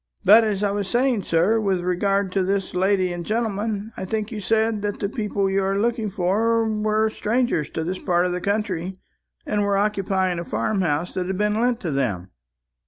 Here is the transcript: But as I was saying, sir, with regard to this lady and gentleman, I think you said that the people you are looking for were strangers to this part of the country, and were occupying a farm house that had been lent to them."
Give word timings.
But 0.25 0.43
as 0.43 0.63
I 0.63 0.71
was 0.71 0.87
saying, 0.87 1.25
sir, 1.25 1.59
with 1.59 1.81
regard 1.81 2.31
to 2.31 2.41
this 2.41 2.73
lady 2.73 3.13
and 3.13 3.23
gentleman, 3.23 3.91
I 3.95 4.03
think 4.03 4.31
you 4.31 4.41
said 4.41 4.81
that 4.81 4.99
the 4.99 5.07
people 5.07 5.47
you 5.47 5.61
are 5.61 5.77
looking 5.77 6.09
for 6.09 6.67
were 6.67 7.07
strangers 7.11 7.69
to 7.69 7.83
this 7.83 7.99
part 7.99 8.25
of 8.25 8.31
the 8.31 8.41
country, 8.41 8.97
and 9.45 9.61
were 9.61 9.77
occupying 9.77 10.39
a 10.39 10.43
farm 10.43 10.81
house 10.81 11.13
that 11.13 11.27
had 11.27 11.37
been 11.37 11.61
lent 11.61 11.79
to 11.81 11.91
them." 11.91 12.31